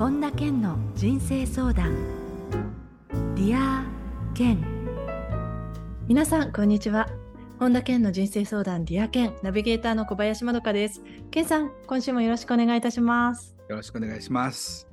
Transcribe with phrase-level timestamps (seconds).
[0.00, 1.94] 本田健の人生相談。
[3.34, 3.84] Dear
[4.32, 4.64] 健。
[6.08, 7.10] 皆さんこんにちは。
[7.58, 9.36] 本田健の人生相談 Dear 健。
[9.42, 11.02] ナビゲーターの小林まどかです。
[11.30, 13.54] 健さん今週もよろしくお願いいたします。
[13.68, 14.88] よろしくお願いします、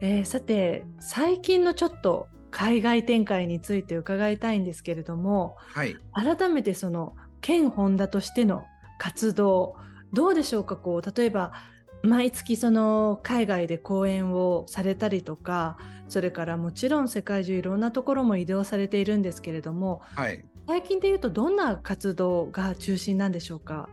[0.00, 5.96] えーさて最近のちょっと海外展開について伺いたいんですけれどもはい。
[6.12, 8.62] 改めてその県本田としての
[9.00, 9.74] 活動
[10.12, 11.54] どうでしょうかこう例えば
[12.02, 20.44] 毎月その海外で講演をされたりとかそれからもちろん世界中いろんなところも移動されているんですけれどもはい。
[20.66, 23.88] 最近で言うとどんな活動が中心なんでしょうか？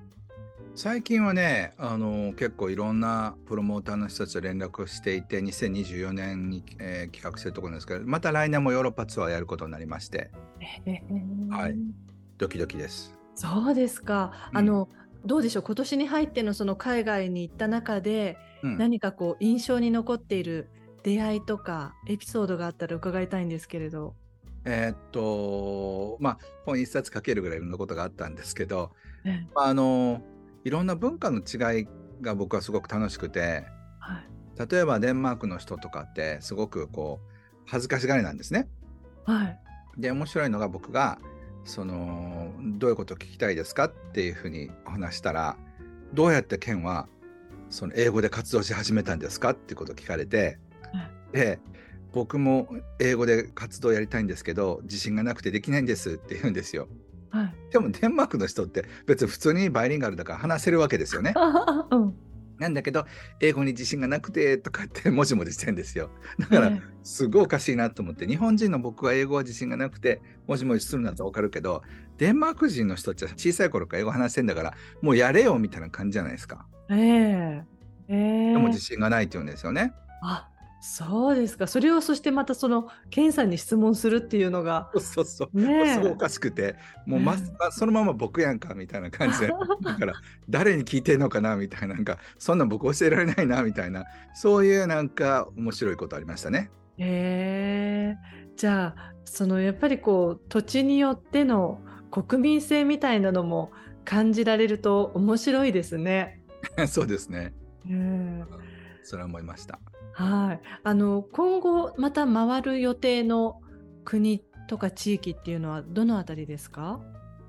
[0.75, 10.31] 最近はねあの結構いろんなプロモーターの人たちと連絡をしていて2024年に、えー企画してるところなんですけどまた来年もヨーロッパツアーやることになりまして。
[11.49, 11.77] はい。
[12.37, 13.17] ドキドキです。
[13.35, 14.89] そうですか、うんあの
[15.25, 15.63] どうでしょう？
[15.63, 18.77] 今年に入ってのその海外に行った中でうん。
[18.77, 20.69] 何かこう印象に残っている
[21.03, 24.15] 出会いとかエピソードがあったら伺いたいんですけれど。
[24.67, 28.91] えーっとまあ本一冊書けるぐらいいろんなことがあったんですけど、
[29.23, 29.47] ええ。
[29.53, 30.21] まあ、あの
[30.63, 31.87] いろんな文化の違い
[32.21, 33.65] が僕はすごく楽しくて
[33.99, 34.69] はい。
[34.71, 38.67] 例えばデンマークの人とかってすごくこう恥ずかしがりなんですね。
[39.25, 39.59] はい。
[39.97, 41.19] で面白いのが僕が
[41.65, 45.57] そのどういうことを聞きたいですかっていうふうにお話したら
[46.13, 47.07] どうやってケンは
[47.69, 50.59] その英語で活動し始めたんですかっていうことを聞かれて、
[51.33, 51.59] で
[52.13, 56.87] 僕も英語で活動やりたいんですけど自信がなくてできないんですって言うんですよ。
[57.31, 57.53] はい。
[57.71, 61.33] でもデンマークの人って別に普通にバイリンガルだから話せるわけですよね。
[61.91, 62.15] うん。
[62.59, 63.05] なんだけど
[63.39, 66.09] 英語に自信がなくてとかって もじもじしてんですよ。
[66.39, 71.83] だからえすごいおかしいなと思って日本人の僕は英語は自信がなくてもじもじするのだと分かるけど
[72.17, 76.65] デンマーク人の人たちは小さい頃から英語話してんだからもうやれよみたいな感じじゃないですか。
[76.89, 77.63] ええ
[78.07, 79.93] ええでも自信がないって言うんですよね。
[80.21, 80.49] あ
[80.81, 81.67] そうですか。
[81.67, 85.59] それをそしてまたそのケンさんに質問するっていうのがそうそう。
[85.59, 86.75] ねえすごいおかしくて
[87.05, 87.35] もうま
[87.71, 89.47] そのまま僕やんかみたいな感じで
[89.81, 90.13] だから
[90.49, 96.69] 誰に聞いてんのかなみたいななんかそんなん僕教えられないなみたいなそういうなんか面白いことありましたね。
[96.97, 101.81] ええじゃあそのやっぱりこう土地によっての
[102.11, 103.71] 国民性みたいなのも
[104.05, 106.41] 感じられると面白いですね。
[106.87, 107.53] そうですね。
[107.89, 108.45] うん
[109.03, 109.79] それは思いました。
[110.17, 113.61] はい、あの今後また回る予定の
[114.05, 117.01] 国とか地域っていうのはどのあたりですか？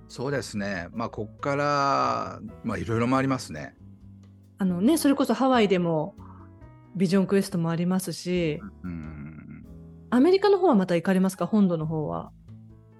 [0.09, 0.89] そうですね。
[0.93, 3.77] まあこっからまあいろいろ回りますね。
[4.59, 6.15] あのねそれこそハワイでも
[6.97, 9.65] ビジョンクエストもありますし、うん
[10.11, 11.47] アメリカの方はまた行かれますか？
[11.47, 12.33] 本土の方は。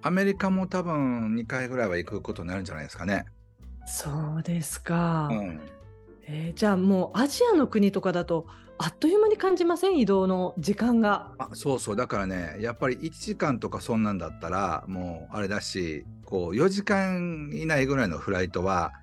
[0.01, 3.25] アメリカも多分2回ぐらいは行くことになるんじゃないですかね。
[3.85, 5.27] そうですか。
[5.31, 5.61] うん、
[6.27, 8.45] えーじゃあもうアジアの国とかだと
[8.79, 9.97] あっという間に感じません？
[9.97, 11.31] 移動の時間が。
[11.39, 18.93] あそうそうだからねやっぱり1時間とかそんなんだったらもうあれだしこう4時間以内ぐらいのフライトは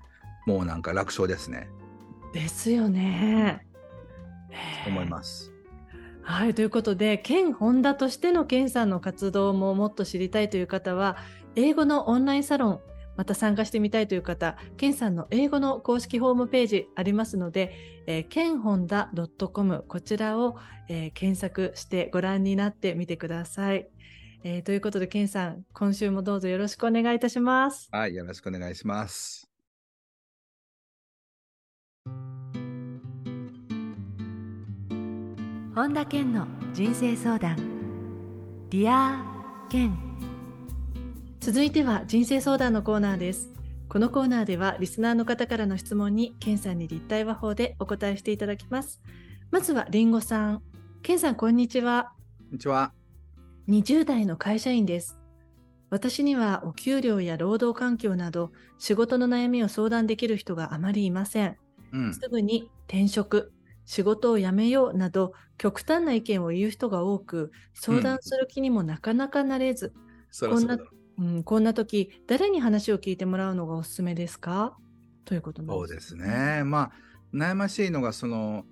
[0.45, 1.67] もうなんか楽勝ですね
[2.33, 3.65] ですよね。
[4.85, 5.51] と思います。
[6.21, 11.17] はいということで県本田としての県さんの活動ももっと知りたいという方は
[11.55, 12.79] 英語のオンラインサロン
[13.17, 17.73] また参加してみたいという方県さんの英語の公式ホームページありますので、
[18.07, 19.09] えー、県本田
[19.53, 20.57] .com こちらを、
[20.89, 23.87] えー検索してご覧になってみてください。
[24.43, 27.89] えーということで県さん今週もどうぞよろしくお願いいたします。
[27.91, 29.49] はいよろしくお願いします。
[35.75, 37.57] 本田健の人生相談
[38.69, 39.21] Dear
[39.69, 40.04] 健
[41.45, 43.51] 続いては人生相談のコーナーです。
[43.87, 48.99] このコーナーではリスナーの方からの質問に健さんに立体話法でお答えしていただきます。
[49.51, 50.63] まずはりんごさん。
[51.03, 52.13] 健さんこんにちは。
[52.39, 52.93] こんにちは。
[53.69, 55.19] 20代の会社員です。
[55.91, 61.57] 私にはお給料や労働環境など仕事の悩みを相談できる人があまりいません。
[61.93, 62.13] うん。
[62.15, 63.53] すぐに転職、
[63.85, 69.93] 仕事を辞めようなど極端な意見を言う人が多く、相談する気にもなかなかなれず、
[70.41, 74.77] うだこんうん、こんな時、誰に話を聞いてもらうのがおすすめですか？
[75.23, 76.63] ということなんそうですね。
[76.65, 76.91] まあ
[77.33, 78.65] 悩ましいのがその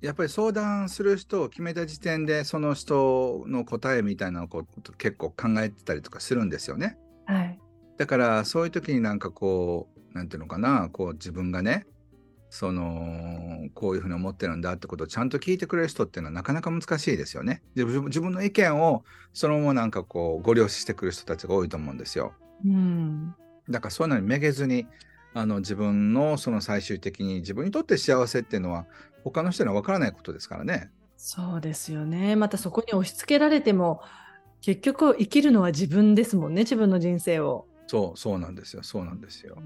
[0.00, 4.64] やっぱり相談する人を決めた時点でその人の答えみたいなのを
[4.98, 6.98] 結構考えてたりとかするんですよね。
[7.24, 7.58] はい。
[7.96, 11.86] だからそういう時になんかこうなんていうのかなこう自分がね
[12.56, 17.62] そのこういうふうに思ってるんだってことをちゃんと聞いてくれる人っていうのはなかなか難しいですよね。
[17.74, 19.04] で自分の意見を
[19.34, 22.32] そのままなんかこうご了承してくる人たちが多いと思うんですよ。
[22.64, 23.34] うん。
[23.68, 24.86] だからそういうのにめげずに
[25.34, 28.86] あの自分のその最終的に自分にとって幸せっていうのは
[29.22, 30.90] 他の人には分からないことですからね。
[31.18, 32.36] そうですよね。
[32.36, 34.00] またそこに押し付けられても
[34.62, 37.66] 結局生きるのは自分ですもんね自分の人生を。
[37.86, 39.58] そうそうなんですよそうなんですよ。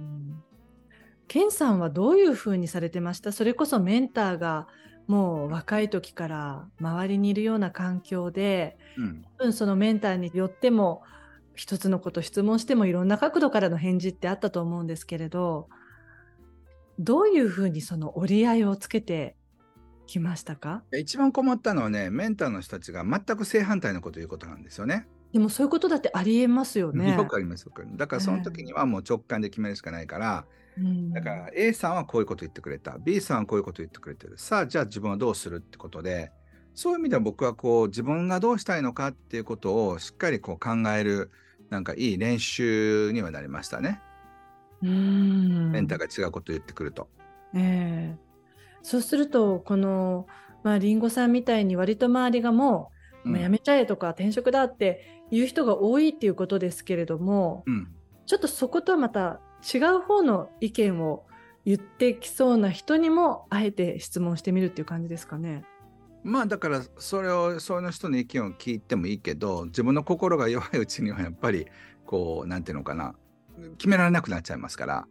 [1.31, 3.31] ケンさんはどういうふうにされてました？
[3.31, 4.67] それこそメンターが
[5.07, 11.05] もう若い時から周りにいるような環境で、うん、多分そのメンターによっても
[11.55, 15.69] 一つのこと質問してもいろんな角度からの返事ってあったと思うんですけれど
[16.99, 19.37] どういうふうにその折り合いをつけて
[20.09, 20.83] きましたか？
[20.93, 25.07] 一番困ったのはねメンターの人たちが全く正反対のことを言うことなんですよね。
[25.33, 27.15] でもそういうことだってありえますよね。
[27.15, 30.70] よくありますだからその時にはもう直感で決めるしかないから、えー、
[31.13, 32.97] だから A さんはこういうこと言ってくれた。
[32.99, 34.35] B さんはこういうこと言ってくれてる。
[34.39, 36.33] さあじゃあ自分はどうするってことで
[36.75, 41.31] そういう意味では僕はこう自分がどうしたいのかっていうことをしっかりこう考える
[41.69, 44.01] なんかいい練習にはなりましたね。
[44.83, 45.73] うん。
[45.73, 47.09] メンターが違うことを言ってくると。
[47.55, 48.31] えー
[48.83, 50.27] そうするとこの
[50.63, 52.91] まありんごさんみたいに割と周りがも
[53.25, 57.89] う、うん、まあ、辞めちゃえとか転職だっていう人が多いっていうことですけれども、うん、
[58.27, 61.27] ちょっとそことはまた違う方の意見を
[61.65, 65.65] 言ってきそうな人にもあえて質問してみるっていう感じですかね。
[66.23, 71.67] まあだからそれをその人の意見を聞いてもいいけど自分の心が弱いうちにはやっぱり
[72.05, 73.15] こうなんていうのかな
[73.79, 75.07] 決められなくなっちゃいますから。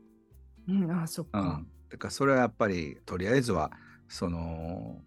[0.67, 3.71] うん、あそっか、うんだからそれはやっぱりとりあえずは
[4.07, 5.01] その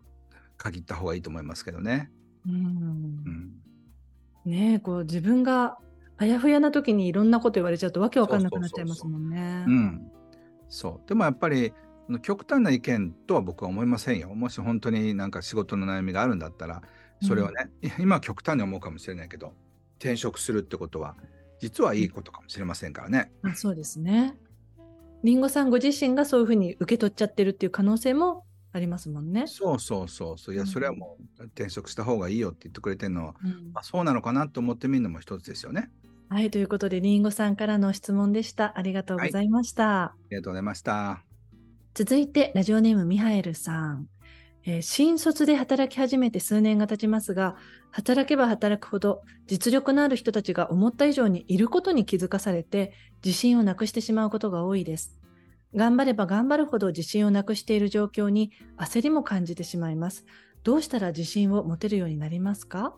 [0.57, 2.11] 限った方がいいと思いますけどね。
[2.47, 3.53] うん、うん、
[4.45, 5.79] ねこう自分が
[6.23, 9.67] あやふやな時にいろんなこと言われちゃうとわけわかんなくなっちゃいますもんね。
[10.69, 11.73] そうでもやっぱり
[12.23, 14.33] 極端な意見とは僕は思いませんよ。
[14.33, 16.81] もし本当になんか仕事の悩みがあるんだったら
[17.23, 19.53] それはね、うん、今は極端に思うかもしれないけど
[19.99, 21.17] 転職するってことは
[21.61, 23.33] 実はいいことかもしれませんからね。
[23.43, 24.39] あそうですね。
[25.25, 29.47] りんごさんご自身がそういうふうに受け取っちゃってるっていう可能性もありますもんね。
[29.47, 35.91] そうそうそうそういや、それはもう転職した方がいいよって言ってくれてるのは、うん、まあ、そうなのかなと思ってみるのも一つですよね。
[36.33, 38.79] はいということでりんごさんからの質問でした。
[38.79, 39.85] ありがとうございました。
[39.85, 41.23] はい、ありがとうございました。
[41.93, 44.09] 続いてラジオネームミハエルさん。
[44.65, 47.57] えー、新卒で働き始めて数年が経ちますが、
[47.91, 55.19] 働けば働くほど実力のある人たちが思った以上にいることに気づかされて、自信をなくしてしまうことが多いです。
[55.75, 60.25] 頑張れば頑張るほど自信をなくしている状況に焦りも感じてしまいます。
[60.63, 62.95] どうしたら自信を持てるようになりますか？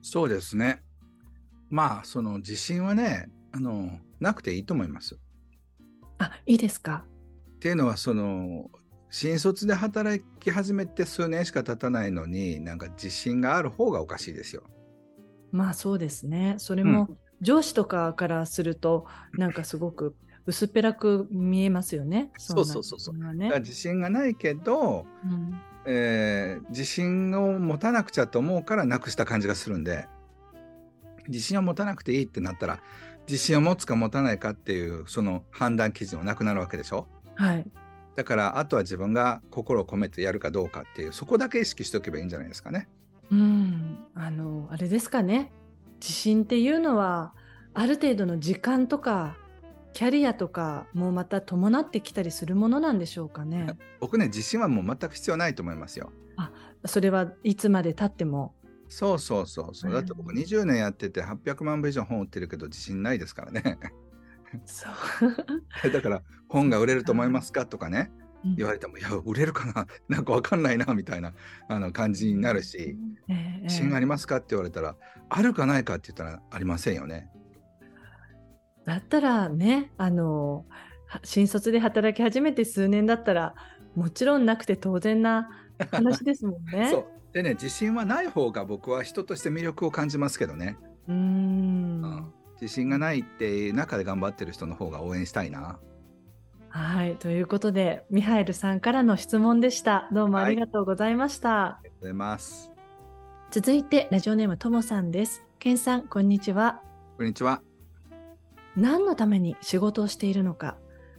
[0.00, 0.83] そうですね。
[1.70, 5.18] まあ、その自信はね、あの、なくていいと思います。
[6.18, 7.04] あ、いいですか？
[7.56, 8.70] っていうのは、その、
[9.10, 14.64] 新卒で働き始めて数年しか経たないのに、なんか自信がある方がおかしいですよ。
[15.52, 16.56] まあそうですね。
[16.58, 20.16] それも上司とかからすると、なんかすごく
[20.46, 22.32] 薄っぺらく見えますよね。
[22.38, 23.34] そうそうそうそう。
[23.34, 30.08] ね、自信がないけど、うん、えー、自信を持たなくちゃと思うからなくした感じがするんで
[31.28, 32.80] 自信を持たなくていいってなったら
[33.26, 37.06] 自信を持つか持たないかっていうその判断基準はなくなるわけでしょ？
[37.36, 37.66] はい。
[38.16, 42.88] だからあとは自分が心を込めてやるかどうかっていうそこだけ意識しておけばいいんじゃないですかね。
[43.30, 45.50] うんあのあれですかね
[46.00, 47.32] 自信っていうのは
[47.72, 49.36] ある程度の時間とか
[49.94, 53.76] キャリアとかもまた伴ってきたりするものなんでしょうかね。
[54.00, 56.12] 僕ね自信はもう全く必要ないと思いますよ。
[56.36, 56.52] あ
[56.84, 58.54] それはいつまでたっても。
[58.88, 59.92] そうそうそうそう。
[59.92, 63.78] だって僕20年やってて800万部以上本売ってるけど自信ないですからね。
[64.66, 64.88] そ
[65.86, 65.90] う。
[65.90, 68.12] だから本が売れると思いますかとかね、
[68.56, 69.86] 言われても、いや、売れるかな？
[70.08, 71.32] なんかわかんないなみたいな
[71.68, 72.96] あの感じになるし、
[73.62, 74.96] 自信ありますかって言われたら、
[75.28, 77.30] あるかないかって言ったらありませんよね。
[78.84, 80.66] だったらねあの
[81.22, 83.54] 新卒で働き始めて数年だったら
[83.94, 85.48] もちろんなくて当然な
[85.90, 86.90] 話ですもんね。
[86.90, 90.76] そうでね自信はない方が僕は人として魅力を感じますけどね。
[91.08, 95.78] うんうん自信がないって中で頑張ってる人の方が応援したいな。
[96.68, 100.08] はいということでミハエルさんからの質問でした。
[100.12, 101.48] どうもありがとうございました。
[101.48, 102.72] はい、ありがとうございます。
[103.50, 105.44] 続いてラジオネームともさんです。
[105.58, 106.82] けんさんこんにちは。
[107.16, 107.62] こんにちは。
[108.76, 110.76] 何のために仕事をしているのか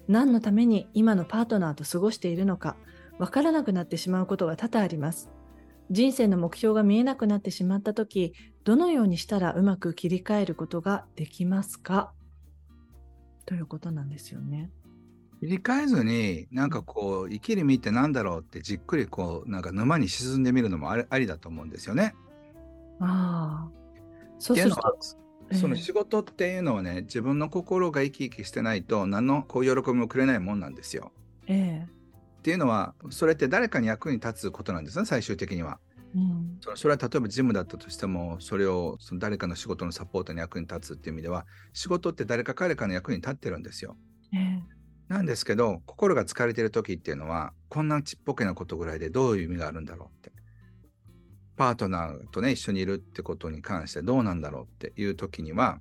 [0.07, 2.75] 何のために今のパートナーと過ごしているのか
[3.17, 5.29] わからなくなってしまうことが多々あります
[5.91, 12.11] 人生の目標が見えなくなってしまった時どのようにしたらうまく切り替えることができますか？
[13.45, 14.71] ということなんですよね。
[15.39, 22.15] 切り替えずになんかこう生きる身ってなんだろうってじっくりこうなんか沼に沈んでみるのもありだと思うんですよね。
[22.99, 23.71] ああ。
[24.39, 24.97] そうすると
[25.53, 31.11] その仕事っていうのはね、自分の心が生き生きしてないと何のこう喜びもくれないもんなんですよ。
[31.45, 31.87] ええ、
[32.45, 35.79] っていうのはそれって誰かに役に立つことなんですね最終的には。
[36.15, 43.97] うんそれは例えばジムだったとしてもそれをその誰かの仕事のサポートに役に立つっていう意味では仕事って誰か彼かの役に立ってるんですよ。
[44.31, 44.63] ええ
[45.07, 50.31] なんですけど心が疲れてる時っていうのはこんなちっぽけなことぐらいでどういう意味があるんだろうって
[51.57, 55.79] パートナーとね一緒にいるってことに関してどうなんだろうっていう時には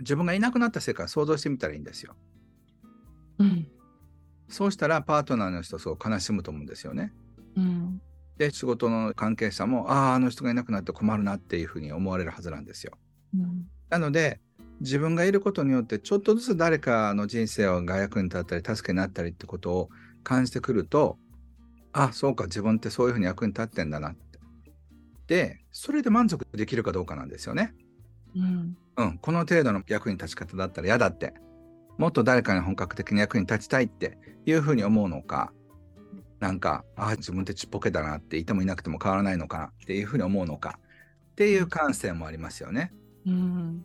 [0.00, 2.14] 自分がいなくなった世界を想像してみたらいいんですよ。
[3.38, 3.68] うん
[4.48, 7.12] そうしたらパートナーの人すごく悲しむと思うんですよね。
[7.56, 8.00] うん
[8.38, 12.92] で仕事の関係者もあああの人がいなくなって困るなっていうふうに思われるはずなんですよ。
[13.34, 14.40] うんなので
[14.80, 19.88] 自分がいることによってちょっとずつ誰かの人生が役に立ったり助けになったりってことを
[20.22, 21.18] 感じてくると
[21.92, 24.38] あそうか自分ってそういうふうに役に立ってんだなって。
[25.28, 27.74] でそれで満足できるかどうかなんですよね。
[28.36, 31.34] うんうん、この程度の役に立ち方だったら嫌だって
[31.98, 35.52] もっと誰かに本格的に役に立ちたいっていうふうに思うのか
[36.40, 40.78] なんかあ自分ってちっぽけだなっていてもいなくても変わらないのかなっていうふうに思うのか
[41.32, 42.92] っていう感性もありますよね。
[43.26, 43.84] うん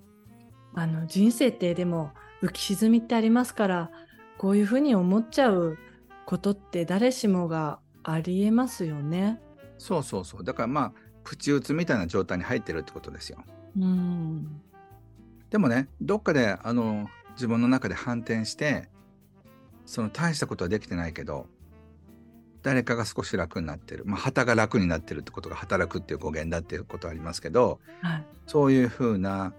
[0.73, 3.91] あの人生ってでも浮き沈みってありますから
[4.37, 5.77] こういうふうに思っちゃう
[6.25, 9.39] ことって誰しもがありえますよね。
[9.77, 13.43] そうそうそうだからまあプチ打つみたいな状態に入ってるってことですよ。
[13.77, 14.61] うん
[15.49, 18.89] でもねどっかであの自分の中で反転して
[19.85, 21.47] その大したことはできてないけど
[22.63, 29.53] 誰かが少し楽になってるまあ旗が楽になってるってことが働くっていう語源だっていうことはありますけどはいそういうふうな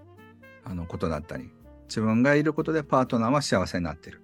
[0.64, 1.50] あのことだったり
[1.88, 4.20] 自分がいることでパートナーは幸せになってる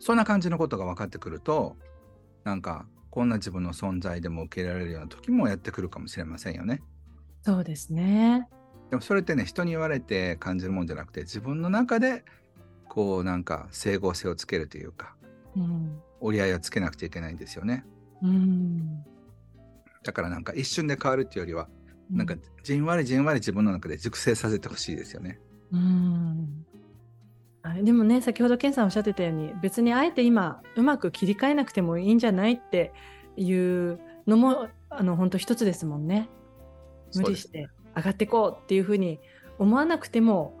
[0.00, 1.76] そんな感じのことが分かってくると
[2.44, 6.82] なんかこんな自分の存在でも受け入れられるような時もやってくるかもしれませんよね。
[7.42, 8.48] そうですね。
[8.94, 12.24] でもそれってね人に言われて感じるもんじゃなくて自分の中で
[12.88, 15.16] こうなんか整合性をつけるというか
[15.56, 17.84] うん折り合いをつけなくちゃいけないんですよね。
[18.22, 19.04] うん
[20.04, 21.68] だからなんか一瞬で変わるっていうよりは
[22.08, 25.40] なんかじんわりじんわり自分の中で熟成させてほしいですよね。
[25.72, 26.64] うん
[27.82, 32.92] でもね先ほどケンさんおっしゃってたように別にあえて今うまく切り替えなくてもいいんじゃないって
[33.36, 33.98] いう
[34.28, 36.28] のもあの本当一つですもんね。
[37.16, 39.20] 無理して上がっていこうっていうふうに
[39.58, 40.58] 思わなくても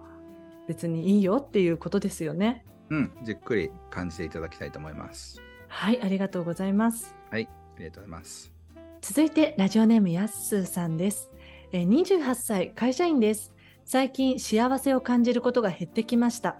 [0.68, 2.64] 別にいいよっていうことですよね。
[2.90, 5.40] うん、じっくり感じていただきたいと思います。
[5.68, 7.16] はい、ありがとうございます。
[7.30, 8.52] はい、ありがとうございます。
[9.00, 11.30] 続いてラジオネームやっすーさんです。
[11.72, 13.52] えー28歳会社員です。
[13.84, 16.56] 最近幸せを感じることが減ってきました。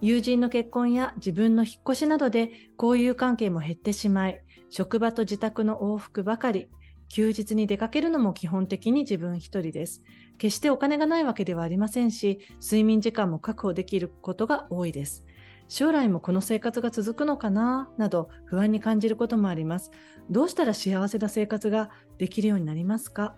[0.00, 6.68] 友人の結婚や自分の引っ越しなどで交友関係も減ってしまい、職場と自宅の往復ばかり、
[7.08, 10.02] 休日に出かけるのも基本的に自分一人です。
[10.38, 15.24] 決してお金がないわけではありませんし、睡眠時間も確保できることが多いです。
[15.68, 19.90] 将来もこの生活が続くのかななど不安に感じることもあります。
[20.30, 23.34] どうしたら幸せな生活ができるようになりますか？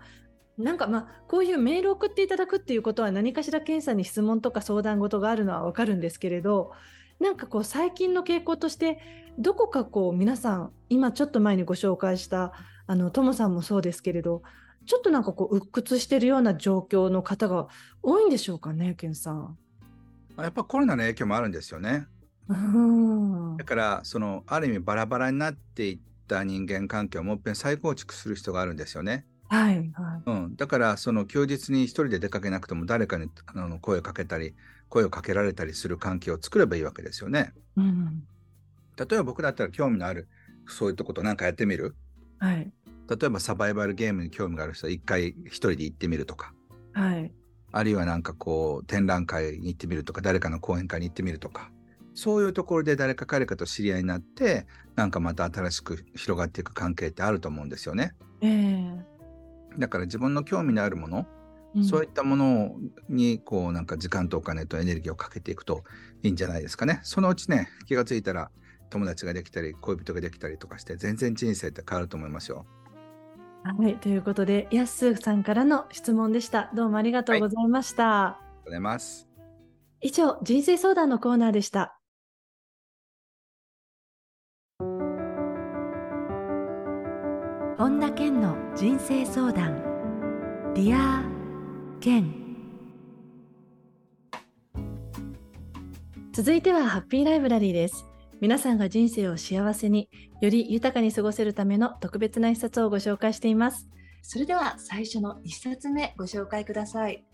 [0.59, 6.73] なんかまあこういうメールを送っていただくっていうことは何かしら検査に質問とか相談事があるのはわかるんですけれど
[7.21, 8.99] なんかこう最近の傾向として
[9.39, 12.53] どこかこう皆さん今ちょっと前にご紹介した
[12.89, 14.43] あのトモさんもそうですけれど
[14.87, 17.69] ちょっとなんかこう鬱屈してるような状況の方が
[18.03, 19.57] 多いんでしょうかねケンさん。
[20.39, 22.07] やっぱコロナの影響もあるんですよね。
[22.49, 29.27] うんだからそのある意味バラバラになっていった人間関係をもう一遍再構築する必要があるんですよね。
[29.49, 29.91] はいはい。
[30.25, 34.55] うん、だからその休日に一人で出かけなくても誰かにあの声をかけたり
[34.89, 37.53] 声をかけられたりする関係を作ればいいわけですよね。
[37.77, 38.23] うん
[38.97, 40.29] 例えば僕だったら興味のある
[40.67, 41.95] そういったことなんかやってみる？
[42.39, 42.73] はい
[43.09, 46.53] 例えばサバイバルゲームに興味がある人は一回一人で行ってみるとか
[46.93, 47.33] はい。
[47.71, 51.71] あるいはなんかこう展覧会に行ってみるとか誰かの講演会に行ってみるとか
[52.15, 58.15] そういうところで誰か彼かと知り合いになってなんかまた新しく広がっていく関係ってあると思うんですよね。
[58.41, 59.19] ええ
[59.79, 61.39] だから自分の興味のあるもの、うん
[61.85, 62.75] そういったもの
[63.09, 65.85] にこうなんか時間とお金とエネルギーをかけていくと
[66.23, 66.99] いいんじゃないですかね。
[67.05, 68.51] そのうちね気がついたら
[68.91, 72.67] 友達ができたり恋人ができたりとかして全然人生って変わると思いますよ。
[73.77, 76.71] はい、ということで、やっすーさんからの質問でした。
[76.75, 78.27] どうもありがとうございました。
[78.27, 79.29] ありがとうございます。
[80.01, 81.99] 以上、人生相談のコーナーでした。
[87.77, 90.73] 本田健の人生相談。
[90.75, 91.23] Dear
[92.01, 92.35] 健。
[96.33, 98.08] 続いてはハッピーライブラリーです。
[98.41, 100.09] 皆さんが人生を幸せに
[100.41, 103.89] より豊かに過ごせるための特別な一冊をご紹介しています。
[104.23, 107.25] それでは最初の一冊目ご紹介ください。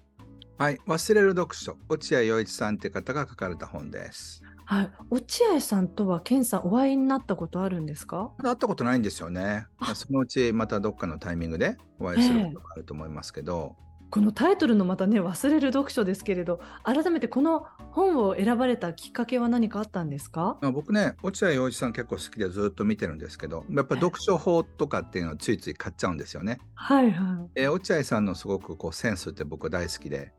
[0.56, 4.42] はい、忘れる読書落合陽一さんって方が書かれた本です。
[4.64, 8.32] はい、落合さんとは健さんお会いになったことあるんですか？
[8.42, 9.66] 会ったことないんですよね。
[9.78, 13.76] あそのうちまたどっかのタイミングでお会いすることがあると思いますけど、
[14.14, 20.56] このタイトルのまたね忘れる読書ですけれど改めてこの本を選ばれたきっかけは何かあったんですか？
[20.60, 26.60] まあ、僕ね落合陽一さん結構好きでずっと見てるんですけどやっぱ読書法とかっていうのをついつい買っちゃうんですよね。
[26.74, 30.32] はいはいえー落合さんのすごくこうセンスって僕は大好きで。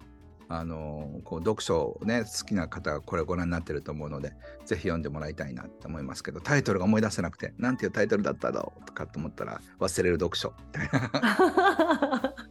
[0.47, 12.35] あのーこう読書をね好きな方がこれご覧になってると思うのでぜひ読んでもらいたいなって思いますけどタイトルが思い出せなくてなんていうタイトルだっただろうとかと思ったら忘れる読書みたいな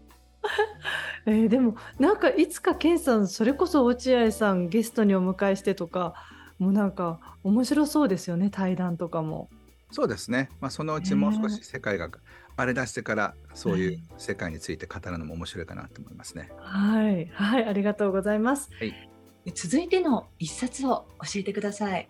[1.26, 6.14] えーでもなんかいつか健さんそれこそ落合さんゲストにお迎えしてとか
[6.58, 9.48] もうなんか面白そうですよね対談とかも。
[9.90, 12.10] そうですね、まあ、そのうちもう少し世界が
[12.56, 16.50] 荒れ出してからそういう世界について語るのも面白いかなと思いますね。
[16.58, 18.70] はいはいありがとうございます。
[19.54, 22.08] 続いての一冊を教えてください。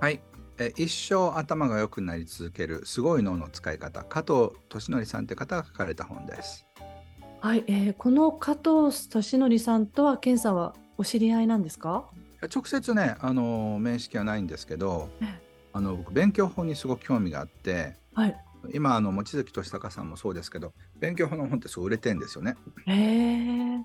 [0.00, 0.20] はい。
[0.58, 6.66] え一生頭が良くなり続けるすごい脳の使い方加藤俊則さんという方が書かれた本です。
[7.42, 12.04] はい、えーこの加藤俊則さんとは健さんはお知り合いなんですか？
[12.54, 15.40] 直接ねあの面識はないんですけどええ
[15.72, 18.36] あの僕勉強法にすごく興味があってはい。
[18.74, 22.56] 今あの望月俊孝さんもそうですけど勉強法の本ってすごい売れてんですよね。
[22.86, 23.82] えー、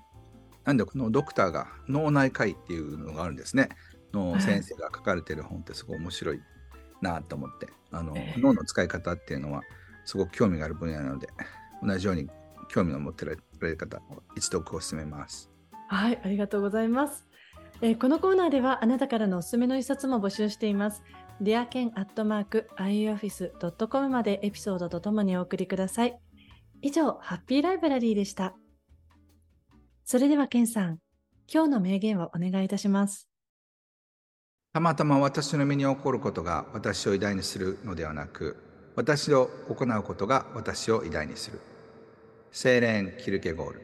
[0.64, 3.70] なんでこのドクターが脳内科医っていうのがあるんですね。
[4.12, 6.40] の先生が書かれてる本ってすごい面白い
[7.00, 9.62] なと思ってあの、ええ脳の使い方っていうのは
[10.04, 11.28] すごく興味がある分野なので
[11.82, 12.28] 同じように
[12.68, 14.00] 興味を持っておられる方
[14.36, 15.50] 一度お勧めます。
[15.88, 17.26] はい、ありがとうございます。
[17.82, 21.02] えーこのコーナーではあなたからのおすすめの一冊も募集しています。
[21.40, 26.18] ディアケンアットマーク ioffice.com までエピソードとともにお送りください。
[26.80, 28.54] 以上、ハッピーライブラリーでした。
[30.04, 30.98] それではケンさん、
[31.52, 33.28] 今日の名言をお願いいたします。
[34.72, 38.56] たまたま私の身に起こることが私を偉大にするのではなく
[38.94, 41.60] 私を行うことが私を偉大にする。
[42.52, 43.82] セーレン・キルケゴール。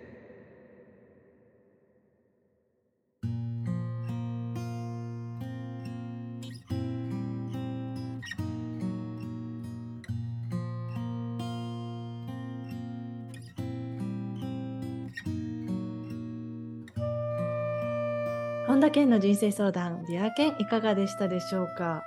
[18.66, 22.02] 本田健の人生相談、ディアケンいかがでしたでしょうか？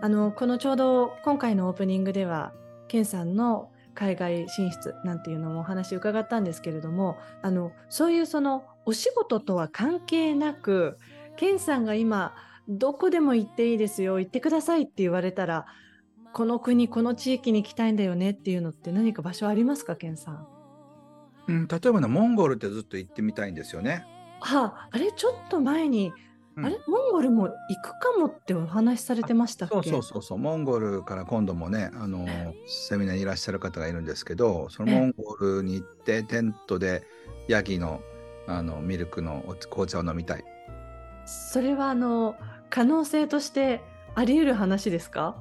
[0.00, 2.52] あの、このちょうど今回のオープニングでは、
[2.86, 10.98] ケンさんの海外進出なんていうのもお話伺ったんですけれども、あの、そういうそのお仕事とは関係なく、
[11.36, 12.34] ケンさんが今、
[12.68, 15.66] どこでも行っていいですよ、行ってくださいって言われたら、
[16.32, 20.46] この国、この地域に行きたいんだよねっていうのって何か場所ありますか、ケンさん？
[21.46, 24.04] うん、例えばね、モンゴルってずっと行ってみたいんですよね。
[24.40, 26.12] あ、あれちょっと前に、
[26.56, 26.66] うん。
[26.66, 26.78] あれ？
[26.86, 29.74] モンゴルも行くかもってお話しされてましたっけ？
[29.74, 32.26] そうそうそうそう、モンゴルから今度もね、あの
[32.66, 35.00] セミナーにいらっしゃる方がいるんですけど、そのええ。
[35.00, 37.06] モンゴルに行って、テントで
[37.48, 38.00] ヤギの
[38.46, 40.44] あのミルクのお紅茶を飲みたい。
[41.26, 42.36] それはあの
[42.68, 43.82] 可能性として
[44.14, 45.36] あり得る話ですか？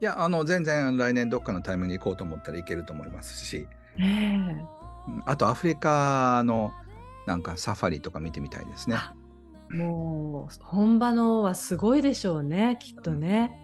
[0.00, 4.06] いや、あの全然来年どっかのタイミングに行こうと思ったら行けると思いますし、ええ。
[5.06, 5.22] うん。
[5.26, 6.72] あとアフリカの
[7.26, 8.96] なんかサファリとか見てみたいですね。
[9.72, 13.58] もう本場のはすごいでしょうねきっとね。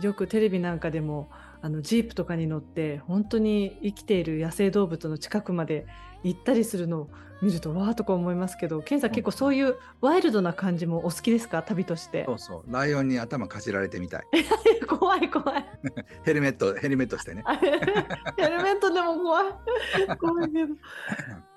[0.00, 1.28] よくテレビなんかでも
[1.60, 5.86] あのジープとかに乗って本当に生きている野生動物の近くまで
[6.22, 11.62] 行ったりするのを見るとわーとか思いますけどケンさん結構そういうワイルドな感じもお好きですか？
[11.62, 14.22] 旅としてそうそう、ライオンに頭かじられてみたい。
[14.88, 15.64] 怖い怖い
[16.24, 17.42] ヘルメット、ヘルメットしてね。
[17.46, 19.44] あヘルメットでも怖い
[20.18, 20.74] 怖いけど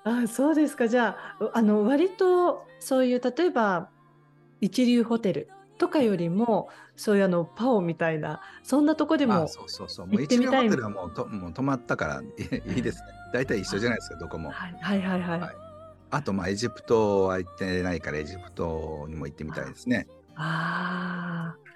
[0.04, 3.88] あそうですかじゃああの割とそういう例えば
[4.60, 10.06] 一流ホテルとかよりもそういうあのパオみたいなそんなとこでもあそうそうそう。
[10.06, 12.24] もう行ってみたい一流ホテルはもうともう泊まったからい
[12.70, 13.08] いいいですね。
[13.32, 14.50] 大体一緒じゃないですか、どこも。
[14.50, 15.56] はいはいはいはい、はい
[16.12, 20.06] あと、まあ、エジプトは行ってないから、エジプトにも行ってみたいですね。
[20.36, 21.72] ああ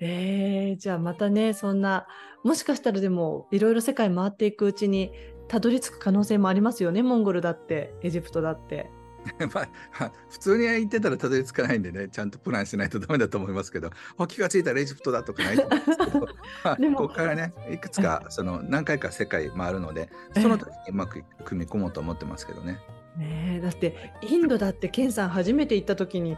[0.00, 2.06] えー、じゃあまたねそんな
[2.42, 5.12] もしかしたらでもいろいろ世界回っていくうちに
[5.46, 8.90] たどり着く可能性もありますよねモンゴルだってエジプトだって。
[9.52, 9.68] ま
[10.00, 16.20] あ、 普通に行ってたらたどり着かないんでね、ちゃんとプランしないとダメだと思いますけど、あ気がついたらエジプトだとかないと思うんですけど、
[16.64, 20.08] まあここからね、いくつかその何回か世界回るので、
[20.40, 22.80] その時にうまく組み込もうと思ってますけどね。
[23.16, 26.36] ねえだってインドだってケンさん初めて行った時に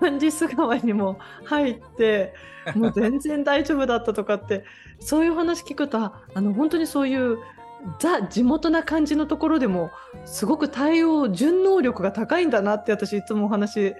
[0.00, 2.34] ガンジス川にも入って
[2.74, 4.64] もう全然大丈夫だったとかって
[5.00, 7.38] そういう話聞くとああの本当にそういう
[7.98, 9.90] ザ地元な感じのところでも
[10.26, 13.94] すごく対応順応力が高いんだなって私いつもお話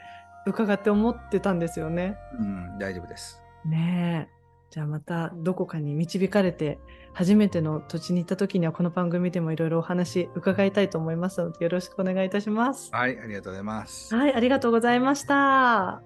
[0.46, 2.16] 伺って思ってたんですよね。
[2.38, 3.42] うん、大丈夫です。
[3.64, 4.39] ねえ。
[4.70, 6.78] じゃあまたどこかに導かれて
[7.12, 12.90] 初めての土地に行った時にはこの番組でもいろいろお話伺いたいと思いますのでよろしくお願いいたします。
[12.92, 14.14] はい、ありがとうございます。
[14.14, 16.02] はい、ありがとうございました。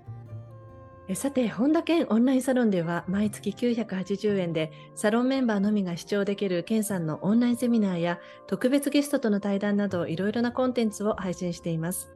[1.07, 12.11] えさて、本田健オンラインサロンでは毎月980円でサロンメンバーのみが視聴できる健さんのオンラインセミナーや特別ゲストとの対談などいろいろなコンテンツを配信しています。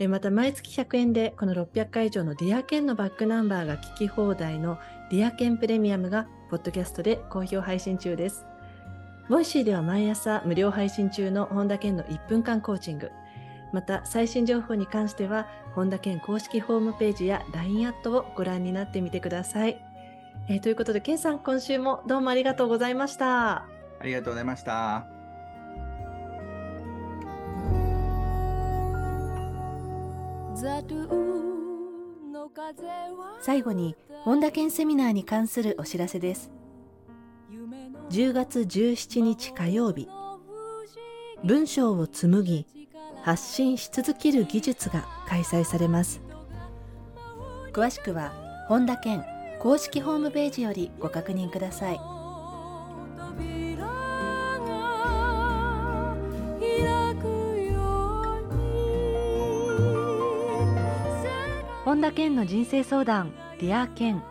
[0.00, 4.78] えまた毎月100円でこの600回以上の Dear Ken のバックナンバーが聞き放題の
[5.10, 8.46] Dear Ken プレミアムがポッドキャストで好評配信中です。
[9.28, 13.10] ボイシーでは毎朝無料配信中の本田健の1分間コーチング。
[13.72, 19.82] また最新情報に関しては本田健公式ホームページや LINE アットをご覧になってみてください。
[20.48, 23.66] えーということで健さん今週もどうもありがとうございました。
[24.00, 25.06] ありがとうございました。
[33.40, 33.94] 最後に
[34.24, 36.50] 本田健セミナーに関するお知らせです。
[38.10, 40.08] 10月17日火曜日
[41.44, 42.66] 文章を紡ぎ
[43.22, 46.20] 発信し続ける技術が開催されます。
[47.72, 48.32] 詳しくは
[48.68, 49.24] 本田健
[49.60, 52.17] 公式ホームページよりご確認ください。
[62.08, 64.22] 本田健の人生相談 Dear 健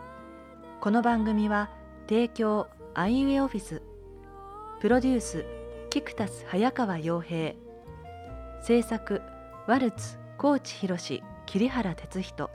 [0.80, 1.70] この番組は
[2.08, 3.82] 提供アイウェイオフィス。
[4.80, 5.44] プロデュース
[5.88, 7.54] キクタス早川洋平。
[8.64, 9.22] 制作
[9.68, 12.50] ワルツ高知博桐原哲人。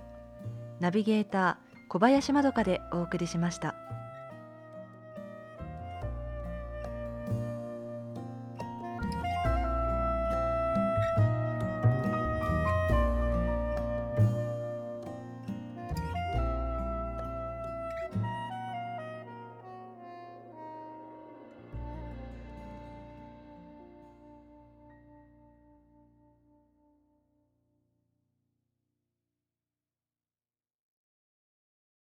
[0.82, 3.76] ナビゲーター小林まどかでお送りしました。